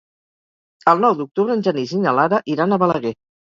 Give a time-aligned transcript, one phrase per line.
[0.93, 3.17] El nou d'octubre en Genís i na Lara iran a Balaguer.